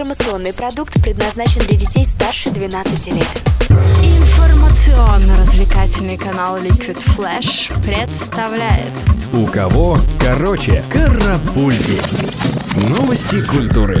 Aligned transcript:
Информационный 0.00 0.54
продукт 0.54 1.02
предназначен 1.02 1.60
для 1.60 1.76
детей 1.76 2.06
старше 2.06 2.48
12 2.48 3.08
лет. 3.08 3.28
Информационно-развлекательный 3.68 6.16
канал 6.16 6.56
Liquid 6.56 6.96
Flash 7.14 7.70
представляет 7.82 8.88
У 9.34 9.44
кого 9.44 9.98
короче 10.18 10.82
карапульки. 10.88 12.00
Новости 12.88 13.46
культуры. 13.46 13.98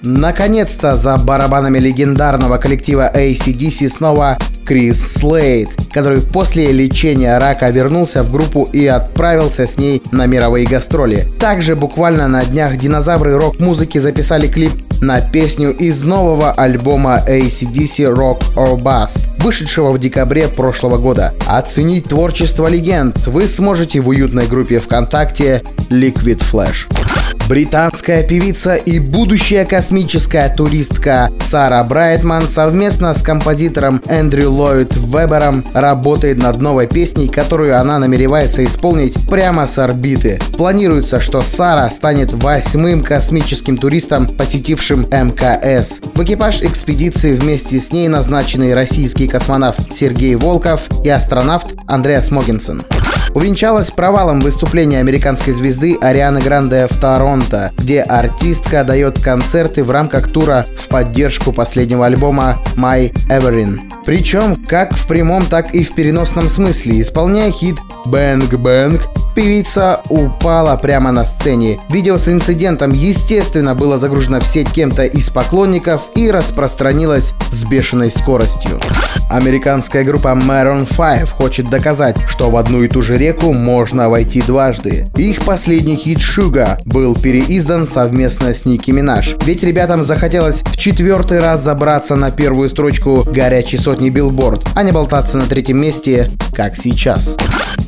Наконец-то 0.00 0.96
за 0.96 1.18
барабанами 1.18 1.78
легендарного 1.78 2.56
коллектива 2.56 3.12
ACDC 3.14 3.90
снова 3.90 4.38
Крис 4.64 5.18
Слейд, 5.18 5.68
который 5.92 6.22
после 6.22 6.72
лечения 6.72 7.36
рака 7.36 7.68
вернулся 7.68 8.22
в 8.22 8.32
группу 8.32 8.66
и 8.72 8.86
отправился 8.86 9.66
с 9.66 9.76
ней 9.76 10.00
на 10.12 10.24
мировые 10.24 10.66
гастроли. 10.66 11.28
Также 11.38 11.76
буквально 11.76 12.26
на 12.26 12.42
днях 12.46 12.78
динозавры 12.78 13.36
рок-музыки 13.36 13.98
записали 13.98 14.46
клип 14.46 14.72
на 15.00 15.20
песню 15.20 15.70
из 15.70 16.02
нового 16.02 16.52
альбома 16.52 17.22
ACDC 17.26 18.14
Rock 18.14 18.54
or 18.54 18.80
Bust, 18.80 19.18
вышедшего 19.38 19.90
в 19.90 19.98
декабре 19.98 20.48
прошлого 20.48 20.98
года. 20.98 21.32
Оценить 21.46 22.04
творчество 22.04 22.68
легенд 22.68 23.26
вы 23.26 23.46
сможете 23.46 24.00
в 24.00 24.08
уютной 24.08 24.46
группе 24.46 24.80
ВКонтакте 24.80 25.62
Liquid 25.90 26.42
Flash. 26.50 27.19
Британская 27.50 28.22
певица 28.22 28.76
и 28.76 29.00
будущая 29.00 29.66
космическая 29.66 30.54
туристка 30.54 31.28
Сара 31.44 31.82
Брайтман 31.82 32.48
совместно 32.48 33.12
с 33.12 33.22
композитором 33.22 34.00
Эндрю 34.06 34.52
Ллойд 34.52 34.94
Вебером 34.94 35.64
работает 35.74 36.40
над 36.40 36.58
новой 36.58 36.86
песней, 36.86 37.26
которую 37.26 37.76
она 37.76 37.98
намеревается 37.98 38.64
исполнить 38.64 39.14
прямо 39.28 39.66
с 39.66 39.78
орбиты. 39.78 40.38
Планируется, 40.56 41.18
что 41.18 41.40
Сара 41.40 41.90
станет 41.90 42.32
восьмым 42.32 43.02
космическим 43.02 43.78
туристом, 43.78 44.28
посетившим 44.28 45.00
МКС. 45.10 45.98
В 46.14 46.22
экипаж 46.22 46.62
экспедиции 46.62 47.34
вместе 47.34 47.80
с 47.80 47.90
ней 47.90 48.06
назначены 48.06 48.76
российский 48.76 49.26
космонавт 49.26 49.92
Сергей 49.92 50.36
Волков 50.36 50.82
и 51.04 51.08
астронавт 51.08 51.74
Андреас 51.88 52.30
Могинсон 52.30 52.84
увенчалась 53.34 53.90
провалом 53.90 54.40
выступления 54.40 54.98
американской 54.98 55.52
звезды 55.52 55.96
Арианы 56.00 56.40
Гранде 56.40 56.86
в 56.88 57.00
Торонто, 57.00 57.70
где 57.76 58.02
артистка 58.02 58.84
дает 58.84 59.20
концерты 59.20 59.84
в 59.84 59.90
рамках 59.90 60.30
тура 60.30 60.64
в 60.78 60.88
поддержку 60.88 61.52
последнего 61.52 62.06
альбома 62.06 62.58
My 62.76 63.12
Everin. 63.28 63.80
Причем 64.04 64.56
как 64.66 64.94
в 64.94 65.06
прямом, 65.06 65.44
так 65.46 65.74
и 65.74 65.84
в 65.84 65.94
переносном 65.94 66.48
смысле, 66.48 67.00
исполняя 67.00 67.50
хит 67.50 67.76
«Bang 68.06 68.48
Bang», 68.50 69.00
Певица 69.34 70.00
упала 70.08 70.76
прямо 70.76 71.12
на 71.12 71.24
сцене. 71.24 71.78
Видео 71.88 72.18
с 72.18 72.28
инцидентом, 72.28 72.92
естественно, 72.92 73.74
было 73.74 73.98
загружено 73.98 74.40
в 74.40 74.46
сеть 74.46 74.70
кем-то 74.70 75.04
из 75.04 75.30
поклонников 75.30 76.10
и 76.16 76.30
распространилось 76.30 77.34
с 77.52 77.64
бешеной 77.64 78.10
скоростью. 78.10 78.80
Американская 79.30 80.04
группа 80.04 80.28
Maroon 80.28 80.88
5 80.88 81.30
хочет 81.30 81.70
доказать, 81.70 82.16
что 82.28 82.50
в 82.50 82.56
одну 82.56 82.82
и 82.82 82.88
ту 82.88 83.02
же 83.02 83.16
реку 83.16 83.52
можно 83.52 84.10
войти 84.10 84.42
дважды. 84.42 85.06
Их 85.16 85.44
последний 85.44 85.96
хит 85.96 86.18
Sugar 86.18 86.78
был 86.84 87.14
переиздан 87.14 87.88
совместно 87.88 88.52
с 88.52 88.64
Ники 88.64 88.90
Минаж. 88.90 89.36
Ведь 89.44 89.62
ребятам 89.62 90.02
захотелось 90.04 90.62
в 90.62 90.76
четвертый 90.76 91.38
раз 91.38 91.62
забраться 91.62 92.16
на 92.16 92.32
первую 92.32 92.68
строчку 92.68 93.22
горячей 93.24 93.78
сотни 93.78 94.10
Билборд, 94.10 94.66
а 94.74 94.82
не 94.82 94.90
болтаться 94.90 95.36
на 95.36 95.46
третьем 95.46 95.80
месте, 95.80 96.28
как 96.52 96.76
сейчас. 96.76 97.36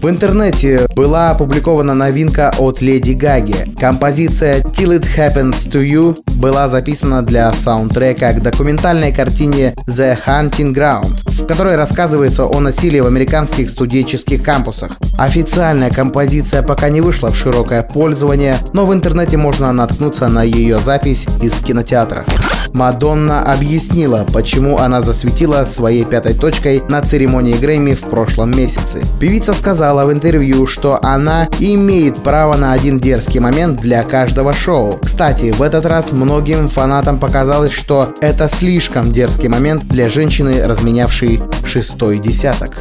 В 0.00 0.08
интернете 0.08 0.88
была 0.96 1.31
опубликована 1.32 1.94
новинка 1.94 2.52
от 2.58 2.82
Леди 2.82 3.12
Гаги. 3.12 3.56
Композиция 3.80 4.60
Till 4.60 5.00
It 5.00 5.06
Happens 5.16 5.70
To 5.70 5.82
You 5.82 6.16
была 6.34 6.68
записана 6.68 7.22
для 7.22 7.52
саундтрека 7.52 8.32
к 8.34 8.42
документальной 8.42 9.12
картине 9.12 9.74
The 9.88 10.18
Hunting 10.26 10.74
Ground, 10.74 11.20
в 11.26 11.46
которой 11.46 11.76
рассказывается 11.76 12.44
о 12.44 12.60
насилии 12.60 13.00
в 13.00 13.06
американских 13.06 13.70
студенческих 13.70 14.42
кампусах. 14.42 14.98
Официальная 15.18 15.90
композиция 15.90 16.62
пока 16.62 16.90
не 16.90 17.00
вышла 17.00 17.30
в 17.30 17.36
широкое 17.36 17.82
пользование, 17.82 18.56
но 18.74 18.84
в 18.84 18.92
интернете 18.92 19.38
можно 19.38 19.72
наткнуться 19.72 20.28
на 20.28 20.42
ее 20.42 20.78
запись 20.78 21.26
из 21.40 21.54
кинотеатра. 21.60 22.26
Мадонна 22.72 23.42
объяснила, 23.42 24.26
почему 24.32 24.78
она 24.78 25.00
засветила 25.00 25.64
своей 25.64 26.04
пятой 26.04 26.34
точкой 26.34 26.82
на 26.88 27.02
церемонии 27.02 27.56
Грэмми 27.56 27.94
в 27.94 28.02
прошлом 28.10 28.50
месяце. 28.56 29.02
Певица 29.20 29.54
сказала 29.54 30.06
в 30.06 30.12
интервью, 30.12 30.66
что 30.66 30.98
она 31.02 31.48
имеет 31.58 32.22
право 32.22 32.56
на 32.56 32.72
один 32.72 32.98
дерзкий 32.98 33.40
момент 33.40 33.80
для 33.80 34.02
каждого 34.04 34.52
шоу. 34.52 34.98
Кстати, 35.02 35.52
в 35.52 35.62
этот 35.62 35.86
раз 35.86 36.12
многим 36.12 36.68
фанатам 36.68 37.18
показалось, 37.18 37.72
что 37.72 38.14
это 38.20 38.48
слишком 38.48 39.12
дерзкий 39.12 39.48
момент 39.48 39.84
для 39.84 40.08
женщины, 40.08 40.66
разменявшей 40.66 41.42
шестой 41.64 42.18
десяток. 42.18 42.76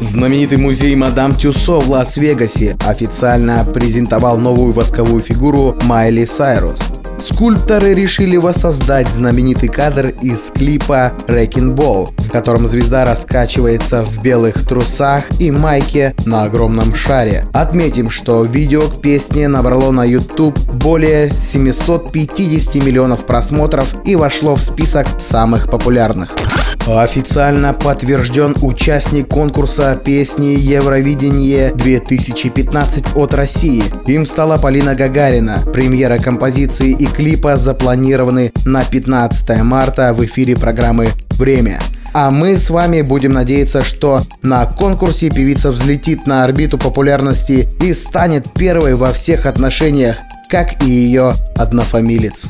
Знаменитый 0.00 0.56
музей 0.56 0.96
Мадам 0.96 1.34
Тюсо 1.34 1.78
в 1.78 1.90
Лас-Вегасе 1.90 2.76
официально 2.86 3.64
презентовал 3.64 4.38
новую 4.38 4.72
восковую 4.72 5.22
фигуру 5.22 5.76
Майли 5.84 6.24
Сайрус. 6.24 6.80
Скульпторы 7.20 7.94
решили 7.94 8.36
воссоздать 8.36 9.08
знаменитый 9.08 9.68
кадр 9.68 10.14
из 10.22 10.50
клипа 10.50 11.12
«Wrecking 11.28 11.74
Ball», 11.74 12.08
котором 12.30 12.66
звезда 12.66 13.04
раскачивается 13.04 14.04
в 14.04 14.22
белых 14.22 14.66
трусах 14.66 15.24
и 15.38 15.50
майке 15.50 16.14
на 16.24 16.44
огромном 16.44 16.94
шаре. 16.94 17.44
Отметим, 17.52 18.10
что 18.10 18.44
видео 18.44 18.88
к 18.88 19.00
песне 19.00 19.48
набрало 19.48 19.90
на 19.90 20.04
YouTube 20.04 20.58
более 20.74 21.30
750 21.30 22.76
миллионов 22.76 23.26
просмотров 23.26 23.92
и 24.04 24.16
вошло 24.16 24.56
в 24.56 24.62
список 24.62 25.06
самых 25.18 25.68
популярных. 25.68 26.30
Официально 26.86 27.72
подтвержден 27.72 28.56
участник 28.62 29.28
конкурса 29.28 30.00
песни 30.02 30.56
Евровидение 30.58 31.72
2015 31.72 33.16
от 33.16 33.34
России. 33.34 33.84
Им 34.06 34.26
стала 34.26 34.56
Полина 34.56 34.94
Гагарина. 34.94 35.60
Премьера 35.72 36.18
композиции 36.18 36.92
и 36.92 37.06
клипа 37.06 37.56
запланированы 37.56 38.52
на 38.64 38.84
15 38.84 39.62
марта 39.62 40.14
в 40.14 40.24
эфире 40.24 40.56
программы 40.56 41.10
«Время». 41.40 41.80
А 42.12 42.30
мы 42.30 42.58
с 42.58 42.68
вами 42.68 43.00
будем 43.00 43.32
надеяться, 43.32 43.82
что 43.82 44.22
на 44.42 44.66
конкурсе 44.66 45.30
певица 45.30 45.72
взлетит 45.72 46.26
на 46.26 46.44
орбиту 46.44 46.76
популярности 46.76 47.66
и 47.80 47.94
станет 47.94 48.52
первой 48.52 48.94
во 48.94 49.14
всех 49.14 49.46
отношениях, 49.46 50.16
как 50.50 50.82
и 50.82 50.90
ее 50.90 51.32
однофамилец. 51.56 52.48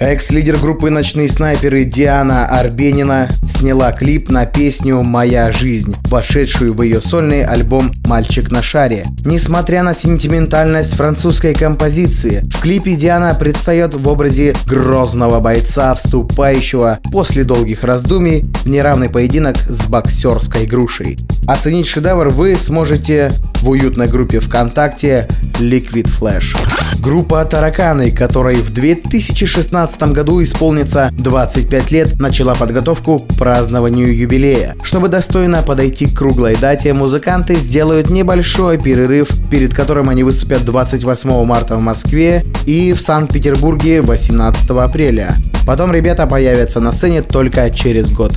Экс-лидер 0.00 0.56
группы 0.58 0.90
«Ночные 0.90 1.28
снайперы» 1.28 1.84
Диана 1.84 2.46
Арбенина 2.46 3.28
сняла 3.48 3.92
клип 3.92 4.28
на 4.28 4.44
песню 4.44 5.02
«Моя 5.02 5.52
жизнь», 5.52 5.94
вошедшую 6.08 6.74
в 6.74 6.82
ее 6.82 7.00
сольный 7.00 7.44
альбом 7.44 7.92
«Мальчик 8.06 8.50
на 8.50 8.60
шаре». 8.60 9.06
Несмотря 9.24 9.84
на 9.84 9.94
сентиментальность 9.94 10.94
французской 10.94 11.54
композиции, 11.54 12.42
в 12.52 12.60
клипе 12.60 12.96
Диана 12.96 13.34
предстает 13.34 13.94
в 13.94 14.08
образе 14.08 14.56
грозного 14.66 15.38
бойца, 15.38 15.94
вступающего 15.94 16.98
после 17.12 17.44
долгих 17.44 17.84
раздумий 17.84 18.44
в 18.64 18.66
неравный 18.66 19.10
поединок 19.10 19.56
с 19.56 19.86
боксерской 19.86 20.66
грушей. 20.66 21.18
Оценить 21.46 21.86
шедевр 21.86 22.30
вы 22.30 22.56
сможете 22.56 23.32
в 23.60 23.68
уютной 23.68 24.08
группе 24.08 24.40
ВКонтакте 24.40 25.28
Liquid 25.60 26.08
Flash. 26.08 26.56
Группа 27.00 27.44
«Тараканы», 27.44 28.10
которой 28.10 28.56
в 28.56 28.72
2016 28.72 30.02
году 30.12 30.42
исполнится 30.42 31.10
25 31.18 31.90
лет, 31.90 32.20
начала 32.20 32.54
подготовку 32.54 33.18
к 33.18 33.34
празднованию 33.34 34.16
юбилея. 34.16 34.74
Чтобы 34.82 35.08
достойно 35.08 35.62
подойти 35.62 36.06
к 36.06 36.16
круглой 36.16 36.56
дате, 36.56 36.92
музыканты 36.94 37.56
сделают 37.56 38.10
небольшой 38.10 38.78
перерыв, 38.78 39.28
перед 39.50 39.74
которым 39.74 40.08
они 40.08 40.22
выступят 40.22 40.64
28 40.64 41.44
марта 41.44 41.76
в 41.76 41.82
Москве 41.82 42.42
и 42.66 42.92
в 42.92 43.00
Санкт-Петербурге 43.00 44.00
18 44.00 44.70
апреля. 44.70 45.36
Потом 45.66 45.92
ребята 45.92 46.26
появятся 46.26 46.80
на 46.80 46.92
сцене 46.92 47.22
только 47.22 47.70
через 47.70 48.10
год. 48.10 48.32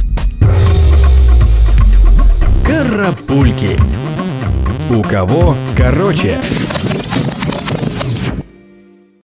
Карапульки. 2.65 3.79
У 4.89 5.01
кого 5.03 5.55
короче? 5.75 6.39